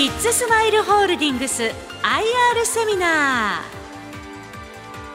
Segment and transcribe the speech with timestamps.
[0.00, 1.74] キッズスマイルホールディングス IR
[2.64, 3.60] セミナ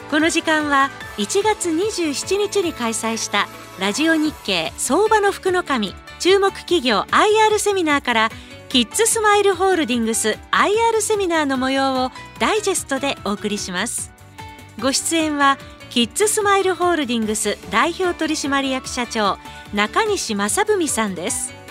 [0.05, 0.09] ー。
[0.11, 3.47] この時間は1月27日に開催した
[3.79, 8.29] ラジオ日経相場の福の神注目企業 IR セミナーから
[8.69, 14.11] キッズスマイルホールディングス IR セミナーの模様をダイジェストでお送りします。
[14.79, 15.57] ご出演は
[15.89, 19.39] キッズスマイルホールディングス代表取締役社長
[19.73, 21.64] 中西正文さんです。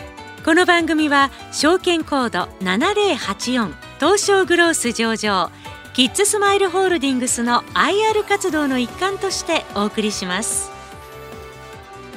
[0.44, 5.50] この番組は証券コード7084東証グロース上場
[5.94, 10.70] キッズスマイルホールディングスの IR 活動の一環としてお送りします。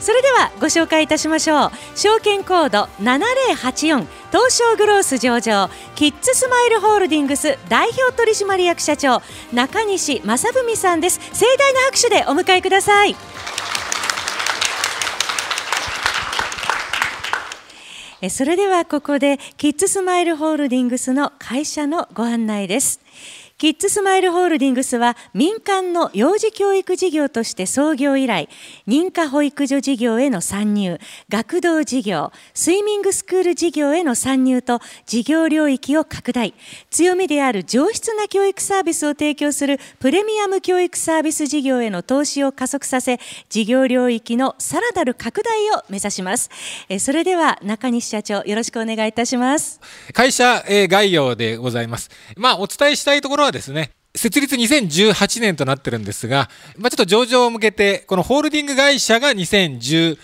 [0.02, 1.71] それではご紹介いたしましょう。
[1.95, 9.21] 証券コード7084東証グロース上場キッズスマイルホールディングス代表取締役社長
[9.53, 11.21] 中西正文さんです。
[11.31, 13.16] 盛大な拍手でお迎えください。
[18.30, 23.00] それではここでキッズスマイルホールディングスの会社のご案内です。
[23.58, 28.50] キッズスマイルホールディングスは民間の幼児教育事業として創業以来、
[28.88, 36.53] 認可保育所事業への参入、学童事業、スイミングスクール事業への参入と事業領域を拡大、
[36.91, 43.19] 強みである上質な教育サービスを提供するプレミアム教育サービス事業への投資を加速させ、
[43.50, 46.52] 事業領域のさらなる拡大を目指します。
[47.00, 49.81] それでは中西社長、よろしくお願いいたします。
[50.13, 52.11] 会社概要でございます。
[52.35, 60.17] まあ、お伝えしたいところはですね、設立2018年となってるんですが、まあ、ちょっと上場を向けて、このホールディング会社が2018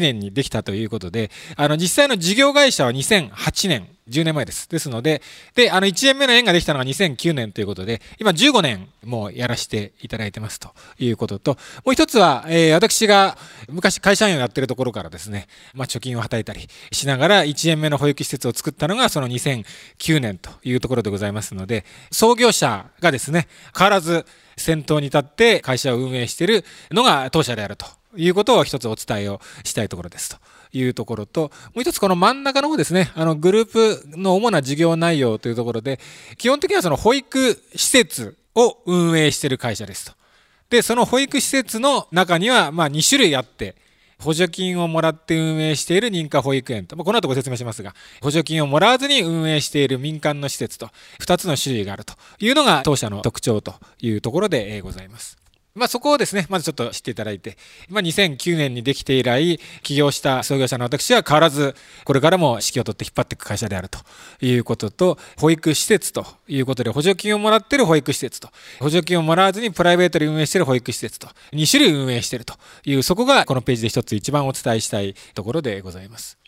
[0.00, 4.68] 年にできたということで、あの、実際の事業会社は2008年10年前です。
[4.68, 5.20] ですので、
[5.54, 13.36] で、あの、1年目の縁ができたのが2009年ということで、今15年もうやらせていただいてますということと、もう一つは、えー、私が
[13.68, 24.24] 昔会社員をやってるところからですね、まあ、貯金をはたいたりしながら1年目の保育施設を作ったのがその2009年というところでございますので、創業者がですね、変わらず
[24.56, 27.86] 先頭に立って会社を運営しているのが当社であると
[28.16, 30.36] いうことを一つお伝えをしたいところですと。
[30.72, 36.00] いうところと、もう一つこの真ん中の方ですね、あのグループの主な事業内容というところで、
[36.36, 40.12] 基本的にはその保育施設を運営している会社ですと。
[40.70, 43.76] で、その保育施設の中には、まあ2種類あって、
[44.18, 50.90] 補助金をもらって運営している認可保育園と、ま、この後ご説明しますが、補助金をもらわずに運営している民間の施設と、
[51.20, 55.36] 2つの種類があるというのが当社の特徴というところでございます。
[55.76, 57.58] まあ、そこをですね、まずちょっと知っていただいて、
[57.90, 63.98] まあ、2009年にできて以来、起業した創業者の私は変わらず、これからも指揮を取って引っ張っていく会社であると
[64.40, 68.48] いうことと、保育施設ということで、補助金をもらっている保育施設と、
[68.80, 72.54] 補助金をもらわずにプライベートで運営している保育施設と、2種類運営していると
[72.86, 76.45] いう、そこがこのページで一つ一番お伝えしたいところでございます。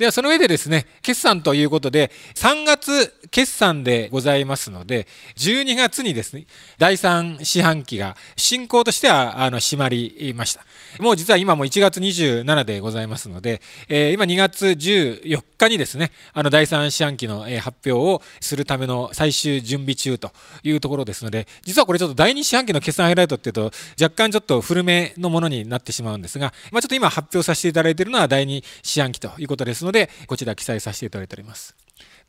[0.00, 5.06] ではその上でですね、決算ということで、3月決算でございますので、
[5.36, 6.46] 12月にですね、
[6.78, 10.64] 第3四半期が進行としては、あの、閉まりました。
[11.00, 20.32] もう実は今も1月27でございますので、えー、今2月14日にですね、あの、第3四半期の発表をするための最終準備中と
[20.62, 31.74] いうところですので、実はこれちょっと第2四半期の決算ハイライトっていうと、若干ちょっと古めのものになってしまうんですが、まあ、ちょっと今発表させていただいているのは第2四半期ということですので、ので、こちら記載させていただいております。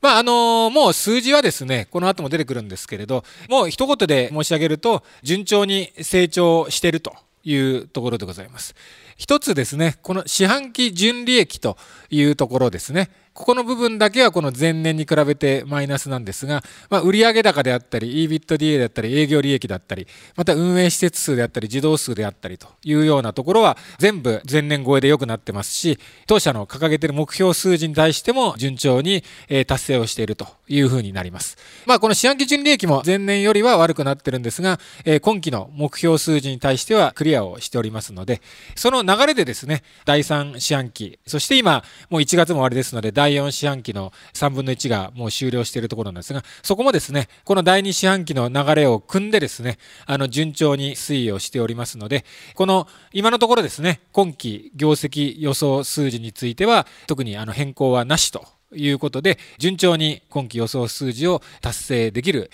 [0.01, 7.13] まあ、あのー、もう数字はですね、この後も出てくるんですけれど、もう一言で申し上げると、順調に成長していると
[7.43, 8.75] いうところでございます。
[9.15, 11.77] 一つですね、この四半期純利益と
[12.09, 13.11] いうところですね。
[13.33, 20.05] ここの部分だけはこの前年に比べてマイナスなんですが、まあ、売上高であったり、EBITDA だったり、営業利益だったり、
[20.35, 25.97] また運営施設数であったり、児童数であったりというようなところは全部前年超えで良くなってますし、
[26.27, 29.23] 当社の掲げている目標数字に対しても順調に
[29.65, 31.57] 達成をしているというふうになります。
[31.85, 34.77] まあ、この四半期純利益も前年よりは悪くなってるんですが、
[35.21, 38.41] 今期の目標数字に対してはクリアをしておりますので、
[38.75, 49.77] その流れでですね、第3四半期、そして今、もう1月も終わりですので、第4四半期の3分の1がもう終了しているところなんですが、そこもですね、この第2四半期の流れを組んでですね、
[50.07, 52.25] あの、順調に推移をしておりますので、
[52.55, 62.49] この、今のところですね、今期業績予想数字については、特にあの変更はなしということで、順調に今期予想数字を達成できる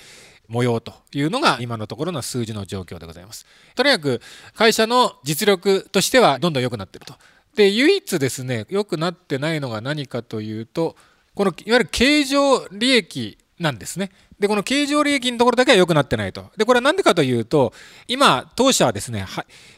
[0.49, 3.45] 模様というのが今のところの数字の状況でございます。
[3.75, 4.21] とにかく
[4.53, 7.13] 会社の実力としてはどんどん良くなっていると。
[7.57, 10.95] で、唯一ですね、良くなってないのが何かというと、
[11.33, 14.11] このいわゆる経常利益なんですね。
[14.39, 16.51] で、この経常利益のところだけは良くなってないと。
[16.55, 17.73] で、これは何でかというと、
[18.07, 19.25] 今、当社はですね、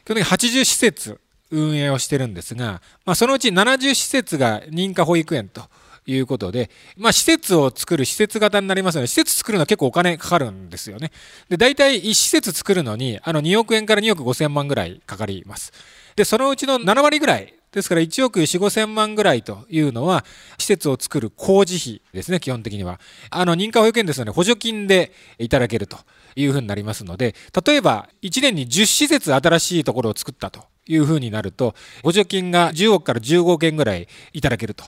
[0.04, 1.22] 基本的に80施設
[1.52, 5.62] 運営をしてるんですが、まあ、そのうち70施設が認可保育園と
[6.06, 11.14] いうことで、まあ、施設を作る施設型になりますので、施設作るのは結構お金かかるんですよね。
[11.48, 15.72] で、大体1施設作るのに、あの2億円から2億5千万ぐらいかかります。
[16.18, 20.26] で、そのうちの7割ぐらい、ですから1億4、5千万ぐらいというのは、
[20.58, 23.00] 施設を作る工事費ですね、基本的には。
[23.30, 25.98] あの、認可保育園ですので、補助金でいただけると
[26.36, 27.36] いうふうになりますので、
[27.66, 34.86] 例えば、1年に10施設新しいところを作ったというふうになると、補助金が10億から15億円ぐらいいただけると。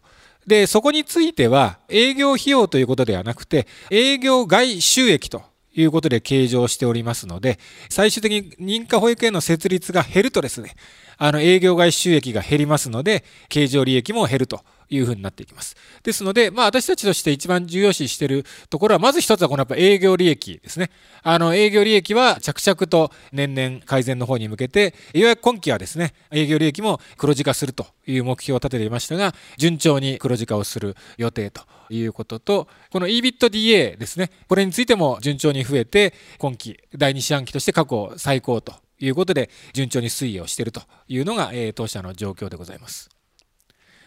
[0.48, 7.60] で、そこについては、営業費用ということではなくて、営業外収益ということで計上しておりますので、
[7.90, 10.76] 最終的に認可保育園の設立が減るとですね、
[11.18, 14.62] あの営業外収益が減りますので、経常利益も減ると。
[14.92, 15.76] いうふうになっていきます。
[16.04, 20.92] ですので、まあ私たちとして一番重要視しているところは、まず一つはこのやっぱ営業利益ですね。
[21.24, 43.21] あの営業利益は着々と年々改善の方に向けて、ようやく今期はですね、営業利益も黒字化するという目標を立てていましたが、順調に黒字化をする予定ということと、この EBITDA ですね、これについても順調に増えて、今期第2四半期として過去最高ということで、順調に推移をしているというのが、えー、当社の状況でございます。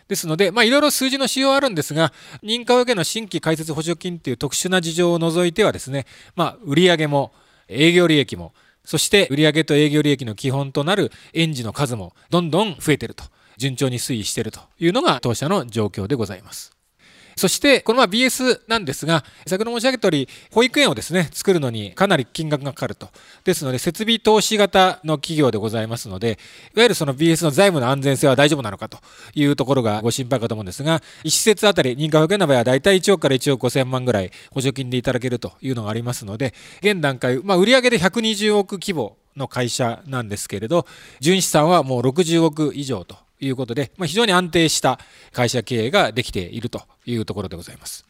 [0.09, 2.12] ですので、まあ、いろいろ数字の仕様あるんですが、
[2.43, 6.06] 認可受けの新規開設補助金という特殊な事情を除いてはですね、
[6.37, 7.33] まあ、売上も
[7.69, 8.53] 営業利益も、
[8.85, 13.25] そして売上と営業利益の基本となる園児の数もどんどん増えていると、
[13.56, 16.74] 順調に推移しているというのが当社の状況でございます。
[17.36, 23.08] そして、このま BS なんですが、先ほど申し上げた通り、保育園をですね、作るのにかなり金額がかかると。
[23.44, 26.38] ですので、設備投資型の企業でございますので、
[26.75, 28.98] いわゆるその BS の財務の安全性は大丈夫なのかと
[29.34, 40.86] いうところがご心配かと思うんですが、1施設あたり認可保育園の場合はだいたい1億から1億5000万ぐらい補助金でいただけるというのがありますので、現段階、まあ、売上で120億規模の会社なんですけれど、
[41.20, 43.16] 純資産はもう60億以上と
[43.46, 44.99] いうことで、まあ、非常に安定した
[45.32, 48.05] 会社経営ができているというところでございます。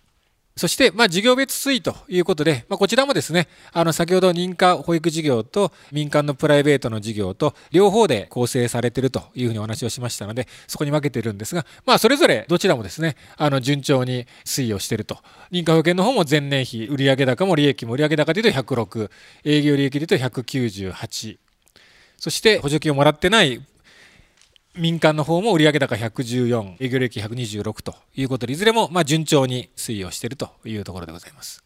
[0.57, 15.19] そして、まあ、事業別推移ということで、まあ、こちらもですね、あの、先ほど認可保育事業と民間のプライベートの事業と両方で構成されているというふうにお話をしましたので、そこに分けているんですが、まあ、それぞれどちらもですね、あの、順調に推移をしていると。
[15.51, 19.11] 認可保険の方も前年比、売上高も利益も売上高でいうと106、
[19.43, 21.39] 営業利益でいうと198、
[22.17, 23.61] そして補助金をもらってない
[24.77, 31.64] 民間の方も売上高114、営業利益126ということで、いずれもま順調に推移をしているというところでございます。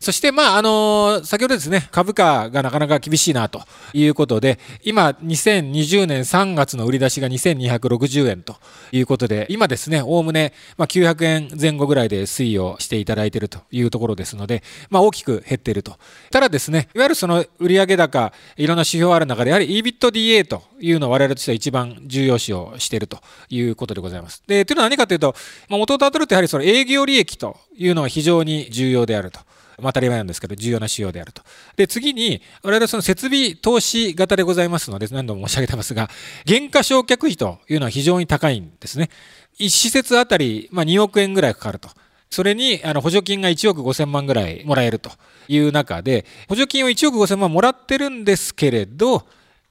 [0.00, 3.62] そして、まあ、あの先ほどですね、株価がなかなか厳しいなと
[3.92, 8.56] いうことで、今、2020年3月の売り出しが2260円と
[8.92, 15.96] いうことで、今ですね、おおむね、まあ、900円前後ぐらいで推移をしていただいているというところですので、まあ、大きく減っていると。
[16.30, 24.42] ただですね、いわゆるその売上高、いろんな指標ある中で、やはり EBITDA というのを我々としては一番重要視をしているということでございます。
[24.46, 25.34] で、というのは何かというと、
[25.68, 29.40] まあ、元をたどるとやはりその営業利益というのは非常に重要であると。
[29.80, 31.42] 当たり前なんですけど、重要な仕様であると。
[31.76, 36.08] で、次に、我々その設備投資型でございますので、何度も申し上げてますが、
[36.46, 39.10] 原価償却費というのは非常に高いんですね。
[39.58, 41.88] 1施設あたり、まあ、2億円ぐらいかかると。
[42.30, 45.10] それに、あの、補助金が1億5千万ぐらいもらえると
[45.48, 49.26] いう中で、補助金を1億5千万もらってるんですけれど、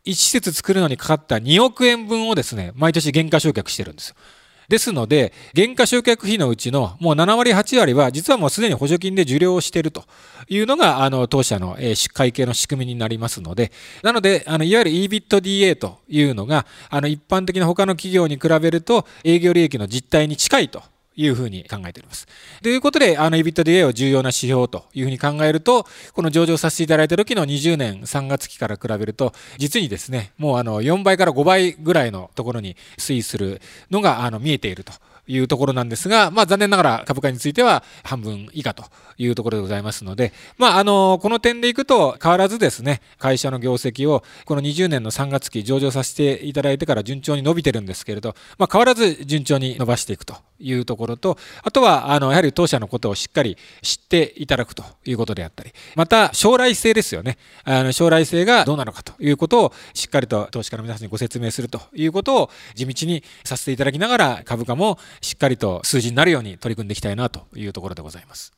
[0.05, 4.15] 1施設作るのにかかった2億円分をですね、毎年原価償却してるんですよ。
[4.67, 10.03] ですので、減価償却費のうちのもう7割、8割は、実はもうすでに補助金で受領をしていると
[10.47, 11.77] いうのが、あの、当社の、
[12.13, 13.71] 会計の仕組みになりますので、
[14.03, 20.83] なので、あの、いわゆる EBITDA というのが、あの、一般的な他の企業に比べると、営業利益の実態に近いと
[21.15, 22.27] いうふうに考えております。
[22.61, 34.93] ということで、あの、EBITDA を重要な指標というふうに考えると、この上場させていただいた時の20年3月期から比べると、実にですね、もうあの、4倍から5倍ぐらいのところに推移するのが、あの、見えていると。
[35.27, 38.83] いうところなんですが、まあ残念ながら株価については半分以下と
[39.17, 57.37] いうところでございますので、まああの、この点でいくと変わらずですね、会社の業績をこの20年の3月期上場させていただいてから順調に伸びてるんですけれど、まあ変わらず順調に伸ばしていくというところと、あとは、あの、やはり当社のことをしっかり知っていただくということであったり、また将来性ですよね。
[57.63, 68.53] あの、将来性がどうなのかということをしっかりと投資家の皆さんにご説明するということを地道にさせていただきながら株価もしっかりと数字になるように取り組んでいきたいなというところでございます。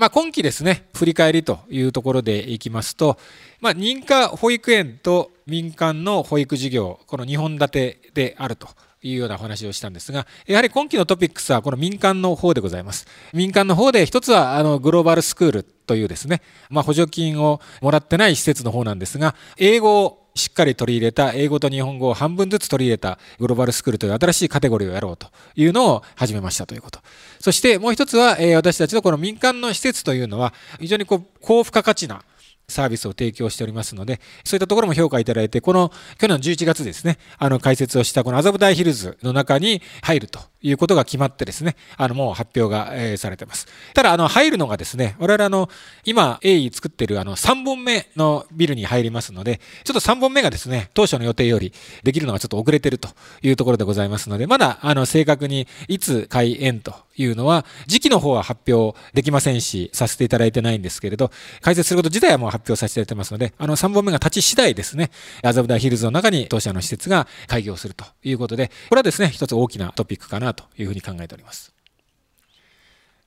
[0.00, 3.18] まあ、今期ですね、振り返りというところでいきますと、
[3.60, 8.68] まあ、認可保育園と民間の保育事業、この2本立てであると
[9.02, 13.06] いうような話をしたんですが、やはり今期のトピックスはこの民間の方でございます。
[13.32, 27.00] 民間の方で一つはあのグローバルスクールというですね、まあ、補助金をもらってない施設の方なんですが、英語をしっかり取り入れた英語と日本語を半分ずつ取り入れたグローバルスクールという新しいカテゴリーをやろうというのを始めましたということ。
[27.40, 32.22] そしてもう一つは、え、私たちのこの民間の施設というのは非常にこう高付加価値な
[32.70, 43.66] サービスを提供しておりますので、そういったところも評価いただいて、この去年の11月ですね、あの解説をしたこの麻布台ヒルズの中に入るということが決まってですね、あのもう発表が、えー、されてます。
[43.94, 45.68] ただ、あの入るのがですね、我々あの
[46.04, 51.72] 今、鋭意作ってるあの3本目のビルに入りますので、ちょっと3本目がですね、当初の予定より
[52.02, 53.08] できるのがちょっと遅れてると
[53.42, 65.10] いうところでございますので、まだあの正確にいつ開園というのは、時期の方は発表できませんし、させていただいてないんですけれど、解説すること自体はもう発表させていただいてますので、あの3本目が立ち次第ですね、
[65.42, 71.72] 麻布台ヒルズの中に当社の施設が開業するということで、これはですね、一つ大きなトピックかなというふうに考えております。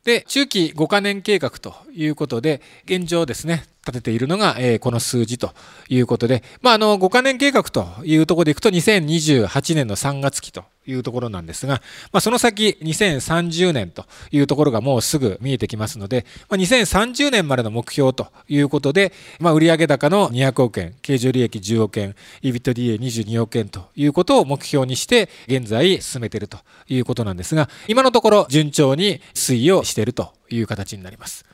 [0.04, 5.54] で、中期5カ年計画ということで、現状ですね、立てているのが、え、この数字と
[5.88, 31.46] いうことで、まあ、あの、5カ年計画というところでいくと、2028年の3月期というところなんですが、まあ、その先2030年というところがもうすぐ見えてきますので、まあ、2030年までの目標ということで、まあ、売上高の200億円、経常利益10億円、EBITDA22 億円ということを目標にして現在進めているということなんですが、今のところ順調に推移をしているという形になります。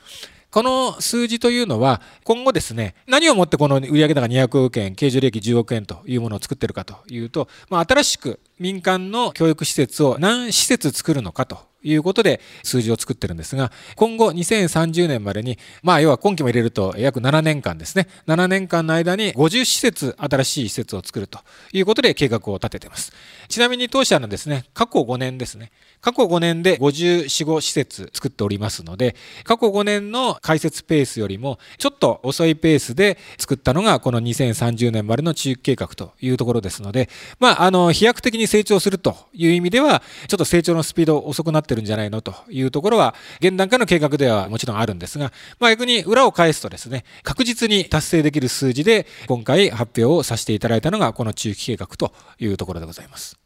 [0.51, 21.39] この数字というのは、今後ですね、何をもってこの売上高200億円、経常利益10億円というものを作っているかというと、まあ、新しく民間の教育施設を何施設作るのかということで数字を作ってるんですが、今後2030年までに、まあ要は今期も入れると約7年間ですね、7年間の間に50施設、新しい施設を作ると
[21.71, 23.13] いうことで計画を立てています。
[23.49, 53.38] ちなみに当社のですね、過去5年ですね、過去5年で54、5施設作っておりますので、過去5年の開設ペースよりもちょっと遅いペースで作ったのがこの2030年までの中期計画というところですので、まあ、あの、飛躍的に成長するという意味では、ちょっと成長のスピード遅くなってるんじゃないのというところは、現段階の計画ではもちろんあるんですが、まあ、逆に裏を返すとですね、確実に達成できる数字で今回発表をさせていただいたのがこの中期計画というところでございます。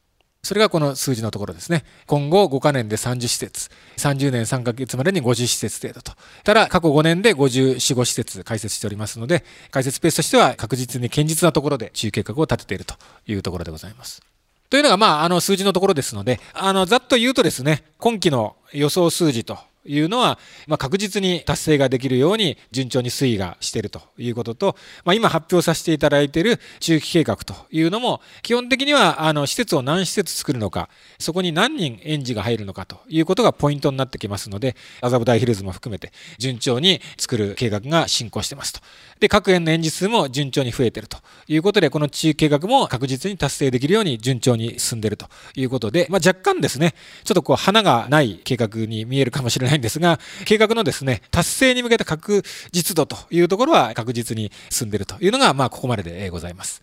[0.44, 1.86] それがこの数字のところですね。
[2.06, 6.12] 今後5カ年で30施設、30年3ヶ月までに50施設程度と。
[6.44, 12.96] ただ、過去5年で54、5施設開設しておりますので、開設ペースとしては確実に堅実なところで中計画を立てていると
[13.26, 14.22] いうところでございます。
[14.70, 24.76] というのが、まあ、あの数字のところですので、あの、ざっと言うとですね、今期の予想数字というのは、まあ、確実に達成ができるように順調に推移がしているということと、
[25.06, 38.80] まあ、今発表させていただいている中期計画というのも基本的にはあの施設を何施設作るのかそこに何人園児が入るのかということがポイントになってきますので麻布台ヒルズも含めて順調に作る計画が進行してますと
[39.20, 56.82] で各園の園児数も順調に増えているということでこの中期計画も確実に達成できるように順調に進んでいるということで、まあ、若干ですねちょっとこう花がない計画に見えるかもしれないないんですが、計画のですね、達成に向けた確実度というところは確実に進んでいるというのが、まあ、ここまででございます。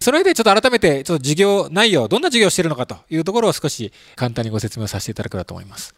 [0.00, 5.94] その上でちょっと改めて、ちょっと事業内容、どんな事業をしているのかというところを少し簡単にご説明させていただければと思います。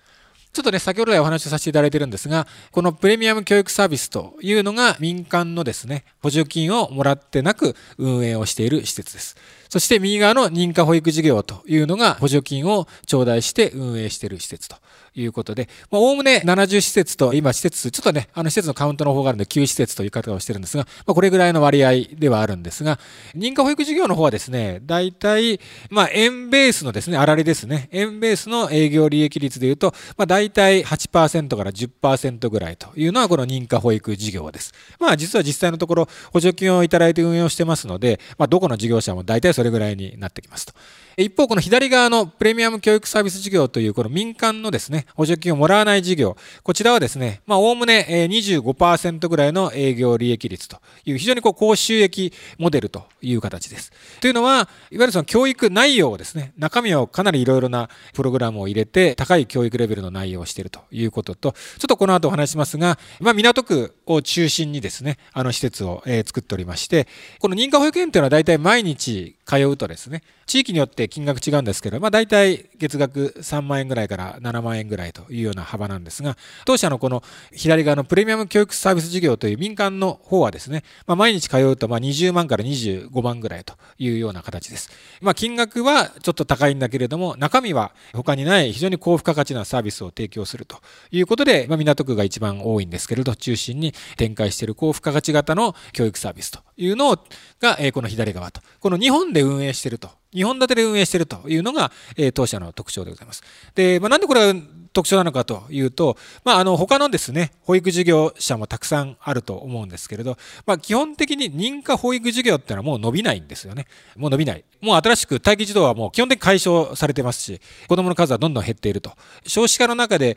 [0.53, 9.37] ちょっとね、先ほど来お話をさせていただいているんですが、このプレミアム教育サービスというのが民間のですね、補助金をもらってなく運営をしている施設です。
[9.71, 14.77] そして右側の認可保育事業というのが補助金を頂戴して運営している施設と
[15.14, 22.99] いうことで、まあ、おおむね70施設と、今施設、ちょっとね、あの施設のカウントの方があるので9施設という方をしてるんですが、まあ、これぐらいの割合ではあるんですが、
[23.35, 34.73] 認可保育事業の方はですね、大体、まあ、円ベースのですね、粗利ですね、円ベースの営業利益率でいうと、まあ、大体8%から10%ぐらいというのはこの認可保育事業です。
[34.99, 40.73] まあ、実は実際のところ、補助金をいただいて運用してますので、まあ、どこの事業者も大体それぐらいになってきますと。
[41.16, 53.92] 一方、この左側のプレミアム教育サービス事業というこの民間のですね、補助金をもらわない事業、こちらはですね、まあ、おおむね25%ぐらいの営業利益率という非常にこう高収益モデルという形です。
[54.21, 67.07] というのは、いわゆるその教育内容をですね、中身をかなりいろいろなプログラムを入れて、高い教育レベルの内容をしているということと、ちょっとこの後お話しますが、まあ、港区を中心にですね、あの施設を、作っておりまして、
[67.38, 84.91] この認可保育園というのは大体毎日通うとですね、地域によってって金額違うんですけど、まあ、大体月額3万円ぐらいから7万円ぐらいというような幅なんですが、当社のこの左側のプレミアム教育サービス事業という民間の方はですね、まあ、毎日通うとま20万から25万ぐらいというような形です。
[85.21, 90.77] まあ、金額はちょっと高いんだけれども、中身は他にない非常に高付加価値なサービスを提供すると
[91.11, 97.17] いうことで、ま、港区が一番多いんですけれど、中心に展開している高付加価値型の教育サービスというの
[97.61, 98.61] が、えこの左側と。
[98.81, 100.22] この日本で運営していると。
[100.35, 103.43] 2本立てで運営しているというのが、え当社の特徴でございます。
[103.75, 104.61] で、まあ、なんでこれが
[104.93, 110.37] 特徴なのかというと、まあ、あの、他のですね、保育事業者もたくさんあると思うんですけれど、
[110.67, 113.87] まあ、基本的に認可保育事業っていうのはもう伸びないんですよね。
[114.17, 114.65] もう伸びない。
[114.81, 119.12] もう新しく待機児童はもう基本的に解消されてますし、子供の数はどんどん減っていると。
[119.47, 120.37] 少子化の中で、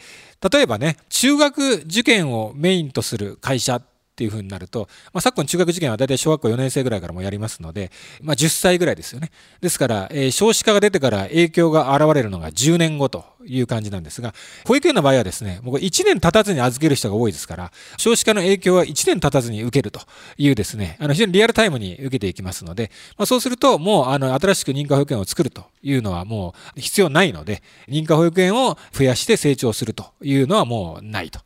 [0.51, 3.81] 例えばね、中学受験をメインとする会社
[4.15, 7.91] っていうふうになると、まあ、昨今中学受験は大体小学校4年生ぐらいからもやりますので、
[8.21, 9.29] まあ、10歳ぐらいですよね。
[9.59, 14.33] ですから、えー、少子化が出てから影響が現れるのが10年後という感じなんですが、
[14.65, 19.99] 保育園の場合はですね、もう1年経たずに預ける人が多いですから、少子化の影響は1年経たずに受けると
[20.37, 31.41] いうですね、あの非常にリアルタイムに受けていきますので、まあ、そうすると、もうあの新しく認可保育園を作るというのはもう必要ないので、認可保育園を増やして成長するというのはもうないと。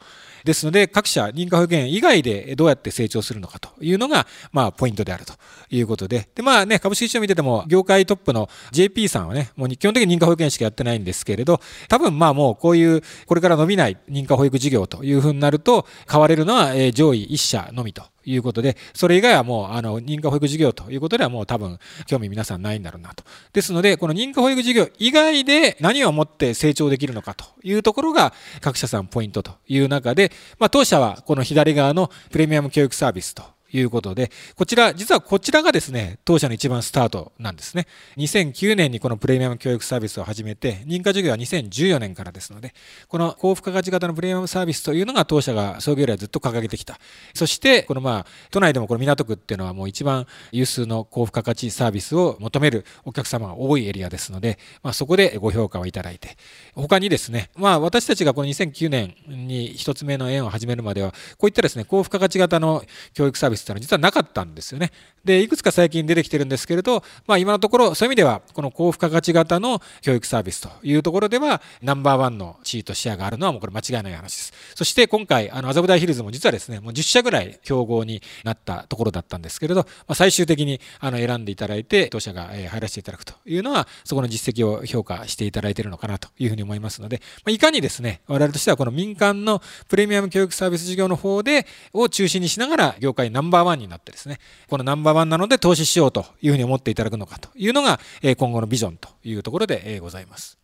[0.49, 5.33] ですので、各社認可保育園以外でどうやって成長するのかというのが、まあ、ポイントであると
[5.69, 18.01] いうことで、で、まあね、株式市場見てても、業界トップの JP さんはね、もう基本的に認可保育園しかやってないんですけれど、多分まあもうこういう、これから伸びない認可保育事業というふうになると、買われるのは上位1社のみと。
[18.25, 23.23] いうことで、それ以外はもう、あの、認可保育事業ということではもう多分、興味皆さんないんだろうなと。
[23.53, 37.87] ですので、この認可保育事業以外で何をもって成長できるのかというところが、各社さんポイントという中で、まあ、当社はこの左側のプレミアム教育サービスということで、こちら、実はこちらがですね、当社の一番スタートなんですね。
[38.17, 42.73] 2009年にこのプレミアム教育サービスを始めて、認可授業は2014年からですので、
[43.07, 46.99] この高付加価値型のプレミアムサービスというのが当社が創業以来ずっと掲げてきた。
[47.33, 56.37] そして、このまあ、都内でもこの港区っていうのはもう一番有数の高付加価値サービスを求めるお客様が多いエリアですので、まあ、そこでご評価をいただいて、
[56.75, 62.83] 他にですね、まあ、私たちがこの2009年に一つ目の園を始めるまでは、こういったですね、高付加価値型の
[63.13, 64.91] 教育サービスっていうのは実はなかったんですよね。
[65.25, 74.53] で、いくつか最近出てきてるんですけれど、まあ今のところそういう意味では、この高付加価値型の教育サービスというところでは、ナンバーワンの地位とシェアがあるのはもうこれ間違いない話です。
[74.75, 97.99] そして今回、あの、麻布台ヒルズも実はですね、もう10社ぐらい競合になったところだったんですけれど、まあ、最終的にあの選んでいただいて、当社が入らせていただくというのは、そこの実績を評価していただいているのかなというふうに思いますので、まあ、いかにですね、我々としてはこの民間のプレミアム教育サービス事業の方で、を中心にしながら業界ナンバーバーワンになってですね、このナンバーワンなので投資しようというふうに思っていただくのかというのが、
[98.37, 100.57] 今後のビジョンというところでございます。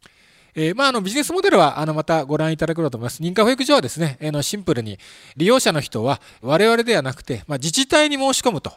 [0.57, 3.21] えー、まあ、あのビジネスモデルはあのまたご覧いただければと思います。
[3.21, 4.97] 認可保育所はですね、え、のシンプルに
[5.35, 8.71] 利用者の人は我々ではなくて、まあ、自治体に申し込むと。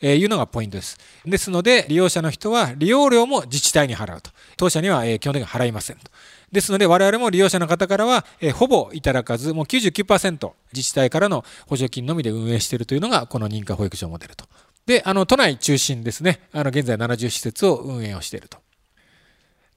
[0.00, 0.98] えいうのがポイントです。
[1.26, 4.30] ですので、利用者の人は利用料も自治体に払うと。
[4.56, 6.10] 当社には、え基本的に払いませんと。
[6.52, 14.46] ですので、我々も利用者の方からは、えほぼいただかず、もう99%自治体からの補助金のみで運営しているというのが、この認可保育所モデルと。
[14.86, 16.40] で、あの、都内中心ですね。
[16.52, 18.58] あの、現在70施設を運営をしていると。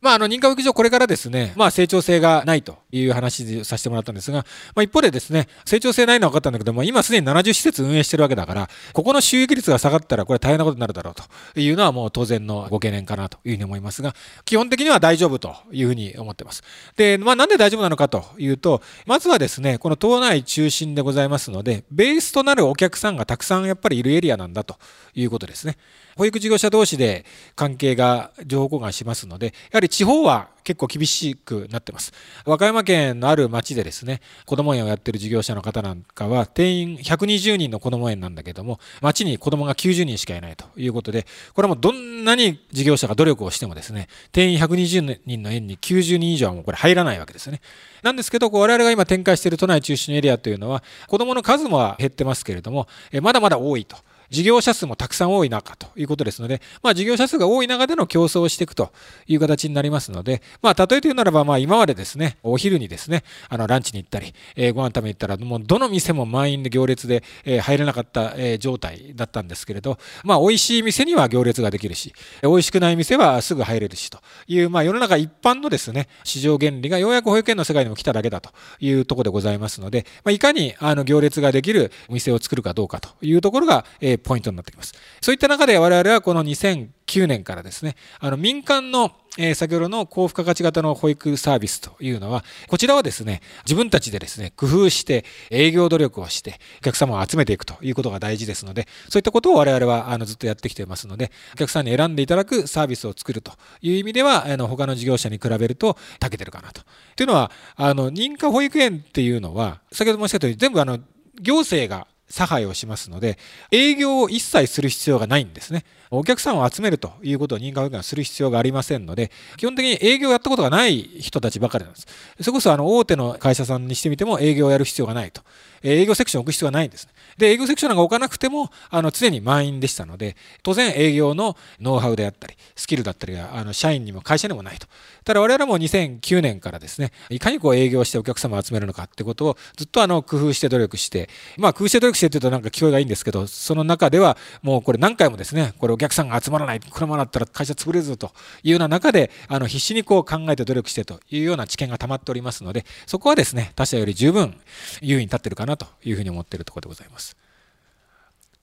[0.03, 4.39] まあ、あの、認可保育所これからですね、まあ、成長性がないという話させてもらったんですが、
[4.75, 11.23] まあ、一方でですね、成長性ないのは分かったんだけども、今すでに70施設運営してるわけだから、ここの収益率が下がったらこれ大変なことになるだろうと
[11.57, 14.13] いうのはもう当然のご懸念かなというふうに思いますが、
[14.43, 16.63] 基本的には大丈夫というふうに思ってます。
[16.97, 24.75] で、まあ、なんで大丈夫なのかというと、まずはですね、この島内中心でございますので、ベースとなるお客さんがたくさんやっぱりいるエリアなんだと
[25.15, 25.77] いうことですね。
[26.15, 32.13] 保育事業者同士で関係が情報交換しますので、やはり地方は結構厳しくなってます。
[32.45, 47.61] 和歌山県のある町でですね、子ども園をやってる事業者の方なんかは、定員120人の子ども園なんだけども、町に子どもが90人しかいないということで、これはもうどんなに事業者が努力をしてもですね、定員120人の園に90人以上はもうこれ入らないわけですね。
[48.01, 52.87] なんですけど、我々が今展開している都内中心エリアというのは、子どもの数も減ってますけれども、
[53.21, 53.97] まだまだ多いと。
[54.29, 58.91] 事業者数もたくさん多い中ということですので、まあ、事業者数が多い中での競争をしていくと
[59.27, 84.93] いう形になりますので、まあ、例えて言うならば、まあ、今までですね、お昼にですね、あの、ランチに行ったり、えー、ご飯食べに行ったら、もうどの店も満員で行列で、えー、入れなかった、えー、状態だったんですけれど、まあ、美味しい店には行列ができるし、美味しくない店はすぐ入れるしという、まあ、世の中一般のですね、市場原理がようやく保育園の世界にも来ただけだというところでございますので、まあ、いかにあの行列ができるお店を作るかどうかというところが、ええ、ポイントになってきます。
[85.21, 106.83] そういった中で我々はこの2009年からですね、あの民間のえ、先ほどの高付加価値型の保育サービスというのは、こちらはですね、自分たちでですね、工夫して、営業努力をして、お客様を集めていくということが大事ですので、そういったことを我々はあのずっとやってきていますので、お客さんに選んでいただくサービスを作るという意味では、あの他の事業者に比べると長けてるかなと。
[107.15, 110.99] というのは、あの認可保育園っていうのは、先ほど申し上げたように、全部あの
[111.41, 113.37] 行政が差配をしますので、
[113.69, 115.85] 営業を一切する必要がないんですね。
[116.09, 122.07] お客さんを集めるということを認可保育園はする必要がありませんので、基本的に営業をやったことがない人たちばかりなんです。
[122.41, 125.43] それこそあの大手の会社さんにしてみても営業をやる必要がないと。
[125.83, 134.87] 営業セクションを置く必要がないんです、で、営業セクションなんか置かなくても、あの、常に満員でしたので、当然営業のノウハウであったり、スキルだったりが、あの、社員にも会社にもないと。
[135.23, 148.31] ただ我々も2009年からですね、いかにこう営業してお客様を集めるのかってことをずっとあの、工夫して努力して、まあ、工夫して努力してって言うとなんか聞こえがいいんですけど、その中ではもうこれ何回もですね、これお客さんが集まらない、これもなったら会社潰れるぞと
[148.63, 154.55] いうような中で、あの、必死にこう考えて努力してというような知見が溜まっておりますので、そこはですね、他社より十分
[155.01, 157.35] 優位に立ってるかなというふうに思っているところでございます。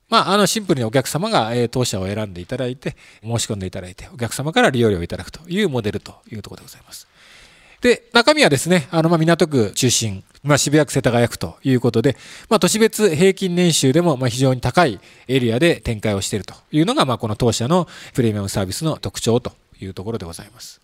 [0.08, 7.06] まあ、あの、シンプルにお客様が、え当社を選んでいただいて、申し込んでいただいて、お客様から利用料をいただくというモデルというところでございます。
[7.80, 12.16] で、中身はですね、あの、ま、港区中心、まあ、渋谷区世田谷区ということで、
[12.48, 20.80] まあ、都市別平均年収でも、ま、非常に高いエリアで展開をしているというのが、まあ、この当社のプレミアムサービスの特徴というところでございます。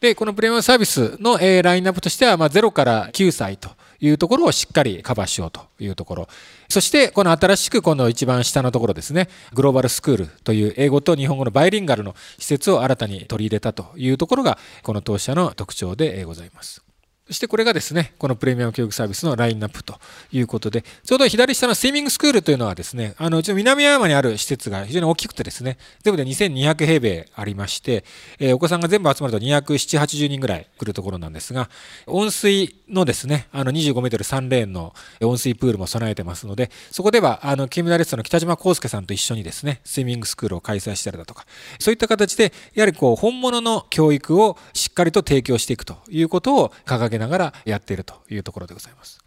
[0.00, 6.28] で、このプレミアムサービスの、ラインナップとしては、まあ、0から9歳というところをしっかりカバーしようというところ。
[6.68, 16.87] そして、この新しくこの一番下のところですね、グローバルスクールという英語と日本語のバイリンガルの施設を新たに取り入れたというところが、この当社の特徴でございます。
[17.28, 20.00] そしてこれがですね、このプレミアム教育サービスのラインナップと
[20.32, 28.02] いうことで、ちょうど左下のスイミングスクールというのはですね、あのうちの南山にある施設が非常に大きくてですね、全部で2200平米ありまして、
[28.38, 31.68] えー、お子さんが全部集まると2780人ぐらい来るところなんですが、
[32.06, 41.44] 温水のですね、あの25メートル3レーンの温水プールも備えてますので、そこではあの金メダリストの北島康介さんと一緒にですね、スイミングスクールを開催したりだとか、
[41.78, 49.18] そういった形で、やはりこう本物の教育をしっかりと提供していくということを掲げながらやっているというところでございます。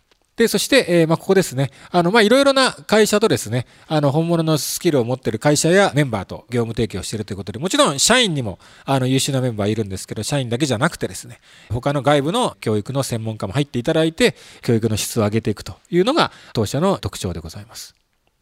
[0.42, 1.70] で、そして、えー、まあ、ここですね。
[1.92, 18.01] あの、まあ、いろいろな会社とですね、あの、本物のスキルを持ってる会社やメンバーと業務提供しているということで、もちろん社員にも、あの、優秀なメンバーいるんですけど、社員だけじゃなくてですね、他の外部の教育の専門家も入っていただいて、教育の質を上げていくというのが、当社の特徴でございます。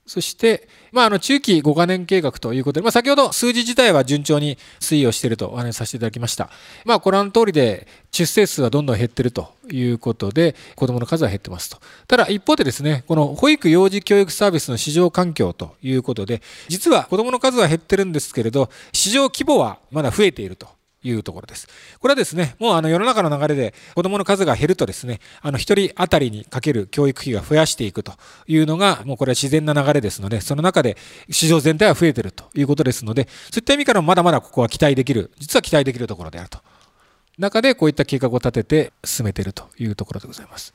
[0.09, 6.49] そして、まあ、あの、中期5カ年計画ということで、まあ、先ほど数字自体は順調に推移をしているとお話しさせていただきました。
[6.83, 11.77] まあ、ご覧の通りで、出生数はどんどん減っているということで、子供の数は減ってますと。
[12.07, 20.78] ただ、一方でですね、この保育幼児教育サービスの市場環境ということで、実は子供の数は減ってるんですけれど、市場規模はまだ増えていると。
[21.01, 21.67] いうところです。
[21.99, 28.13] これはですね、もうあの世の中の流れで子供の数が減るとですね、あの一人当たりにかける教育費が増やしていくと
[28.47, 30.97] いうのが、もうこれは自然な流れですので、その中で
[31.29, 36.59] 市場全体は増えてるということですので、そういった意味からもまだまだここは期待できる、実は期待できるところであると。
[37.37, 40.73] 中でこういった計画を立てて進めているというところでございます。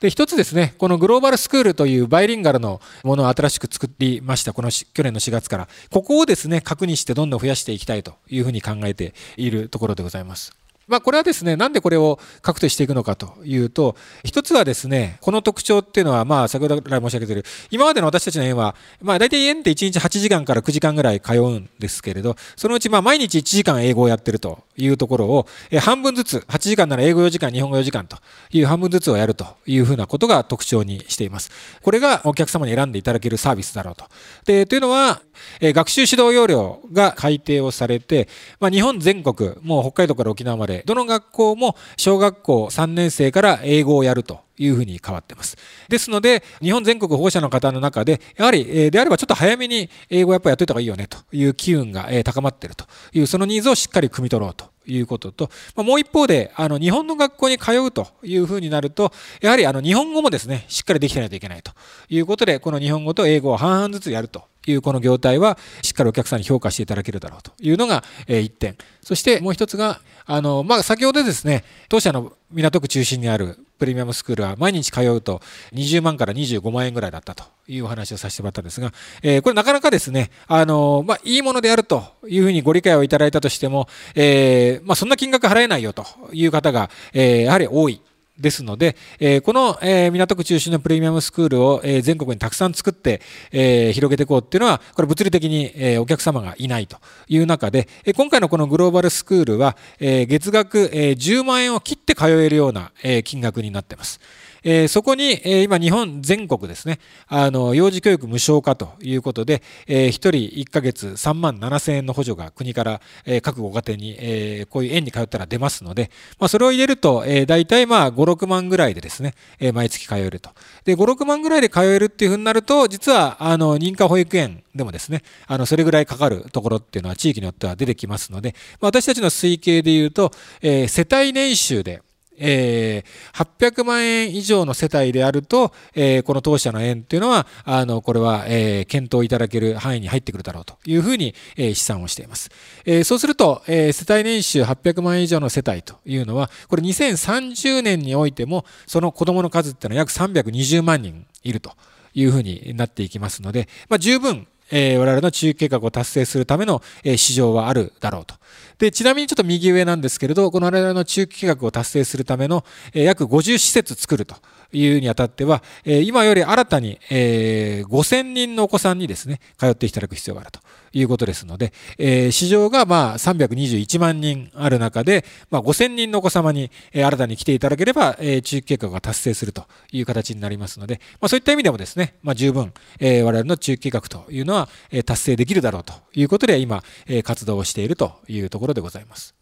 [0.00, 5.68] で、一つですね、このグローバルスクールというバイリンガルのものを新しく作りました、この去年の4月から。
[5.90, 10.52] ここをですね、核にしてどんどん増やしていきたいというふうに考えているところでございます。
[10.88, 28.18] まあ、これはですね、なんでこれを核としていくのかというと、一つはですね、この特徴っていうのは、まあ、先ほどから申し上げている、今までの私たちの園は、まあ、大体園って1日8時間から9時間ぐらい通うんですけれど、そのうち、まあ、毎日1時間英語をやってるというところを、え半分ずつ、8時間なら英語4時間、日本語4時間と
[28.52, 31.50] いう半分ずつをやるというふうなことが特徴にしています。
[31.82, 34.04] これがお客様に選んでいただけるサービスだろうと。
[34.44, 35.20] で、というのは、
[35.60, 38.28] え学習指導要領が改定をされて、
[38.60, 44.45] まあ、日本全国、もう北海道から沖縄まで、どの学校も小学校3年生から英語をやると。
[44.58, 45.56] いうふうに変わってます。
[45.88, 61.72] ですので、日本全国保護者の方の中で、やはり、えであればちょっと早めに英語やっぱやっといた方がいいよねという機運が、え高まってるという、そのニーズをしっかり汲み取ろうということと、まもう一方で、あの、日本の学校に通うというふうになると、やはりあの、日本語もですね、しっかりできてないといけないと
[62.08, 68.76] いうことで、この日本語と英語を半々ずつやるというこの業態は、しっかりお客さんに評価していただけるだろうというのが、え1点。
[69.02, 75.40] そしてもう一つが、あの、まあ、先ほどですね、当社の港区中心にあるプレミアムスクールは毎日通うと
[75.72, 88.00] 20万から25万円ぐらいだったというお話をさせてもらったんですが、えー、これなかなかですね、あのまあ、いいものであるというふうにご理解をいただいたとしても、えー、まあ、そんな金額払えないよという方が、えー、やはり多い。
[88.38, 93.20] ですので、えー、この、えー、港区中心のプレミアムスクールを、えー、全国にたくさん作って、
[93.50, 104.20] えー、広げていこうっていうのは、これ物理的に、えー、お客様がいないという中で、えー、今回のこのグローバルスクールは、えー、月額、えー、10万円を切って通えるような、えー、金額になってます。
[104.68, 106.98] え、そこに、え、今日本全国ですね、
[107.28, 120.50] あの、幼児教育無償化ということで、え、1人1ヶ月3万7千円の補助が国から、え、各ご家庭に、え、こういう園に通ったら出ますので、まあ、それを入れると、えー、大体まあ5、6万ぐらいでですね、え、毎月通えると。
[120.84, 132.02] で、5、6万ぐらいで通えるっていうふうになると、実は、あの、認可保育園でもですね、あの、それぐらいかかるところっていうのは地域によっては出てきますので、まあ、私たちの推計で言うと、え、世帯年収で、
[132.38, 142.50] えー、800万円以上の世帯であると、えー、この当社の園っていうのは、あの、これは、えー、検討いただける範囲に入ってくるだろうというふうに、えー、試算をしています。
[142.84, 151.72] えー、そうすると、えー、世帯年収800万円以上の世帯というのは、これ2030年においても、その子供の数っていうのは約320万人いると
[152.14, 158.34] いうふうになっていきますので、まあ、十分、えー、我々の中期計画を達成するための、えー、市場はあるだろうと。
[158.78, 164.36] で、ちなみにちょっと右上なんですけれど、この我々の中期計画を達成するための、えー、約50施設作ると
[164.72, 170.60] いうにあたっては、え、今より新たに、え、5000人のお子さんにですね、通っていただく必要があると。
[170.98, 189.34] いうことですので、え、市場がまあ321万人ある中で、ま、5000人のお子様に、え、新たに来ていただければ、え、中期計画が達成するという形になりますので、ま、そういった意味でもですね、ま、十分、え、我々の中期計画というのは、え、達成できるだろうということで今、え、活動をしているというところでございます。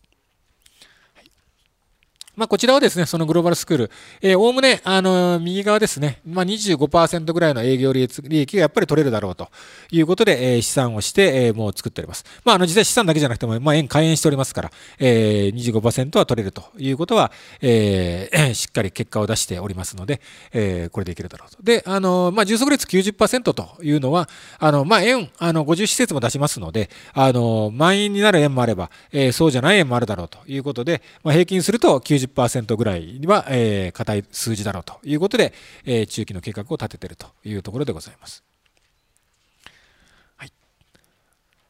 [2.36, 9.48] まあ、こちらはですね、そのグローバルスクール、えー、おおむね、あのー、右側ですね、まあ、25%ぐらいの営業利益がやっぱり取れるだろうと。
[9.90, 12.24] いうことで、えー、資産をして、えー、もう作っております。
[12.44, 16.64] まあ、あの、実際資産だけじゃなくても、まあ、円開園しておりますから、えー、25%は取れると。
[16.78, 20.20] いうことは、えー、 しっかり結果を出しておりますので、
[20.52, 21.62] えー、これでいけるだろうと。
[21.62, 30.38] で、あのー、まあ、充足率90%というのは、あの、まあ、円、あの、50施設も出しますので、あの、満員になる円もあれば、えー、そうじゃない円もあるだろうと。
[30.46, 35.52] いうことで、まあ、平均すると90% 90%ぐらいには、えー、硬い数字だろうということで、
[35.84, 38.53] えー、中期の計画を立てているというところでございます。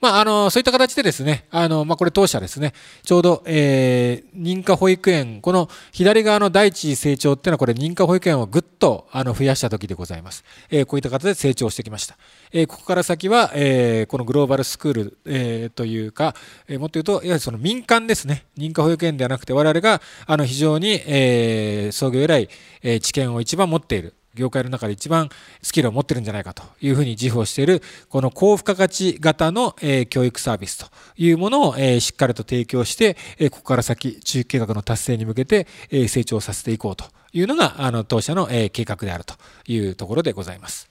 [0.05, 10.45] まあ、あの、そういった形でですね、あの、まあ、これ当社ですね、ちょうど、えー、認可保育園、この左側の第一成長っていうのは、これ認可保育園をぐっと、あの、増やした時でございます。
[10.69, 12.19] えー、こういった形で成長してきました。
[12.53, 16.35] えー、ここから先は、えー、このグローバルスクール、えー、というか、
[16.69, 22.51] えー、もっと言うと、いわゆるその民間ですね、認可保育園ではなくて、我々が、あの、非常に、えー、創業以来、
[22.83, 25.29] えー、知見を一番持っている、業界の中で一番
[25.63, 29.77] スキルを持ってるんじゃないかというふうに自負をしている、この高付加価値型の、
[30.11, 33.17] 教育サービスというものを、しっかりと提供して、
[33.51, 35.67] ここから先、中期計画の達成に向けて、
[36.09, 39.35] 成長させていこうというのが、あの、当社の、計画であると
[39.67, 40.89] いうところでございます。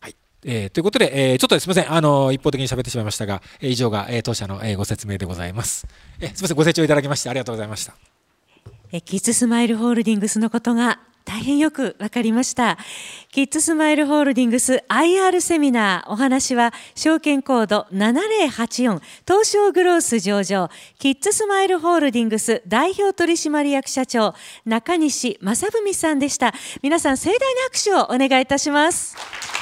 [0.00, 0.16] はい。
[0.44, 1.92] えー、ということで、えー、ちょっとすみません。
[1.92, 5.86] あの、一方的に喋ってしまいましたが、以上が、え、当社の、え、ご説明でございます。
[6.20, 6.56] え、すみません。
[6.56, 7.94] ご清聴いただきましてありがとうございました。
[8.90, 12.78] えキッズスマイルホールディングスのことが大変よくわかりました。
[13.30, 26.54] キッズスマイルホールディングス IR セミナーお話は証券コード7084東証グロース上場キッズスマイルホールディングス代表取締役社長中西正文さんでした。
[26.82, 29.57] 皆さん盛大な拍手をお願いいたします。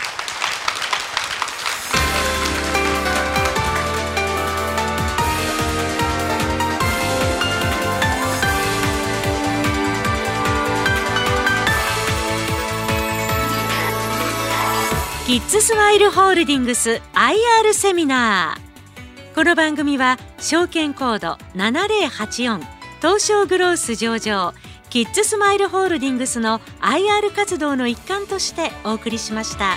[15.37, 22.65] キッズスマイルホールディングス IR セミナーこの番組は証券コード7084
[23.03, 24.55] 東証グロース上場
[24.89, 29.77] キッズスマイルホールディングスの IR 活動の一環としてお送りしました。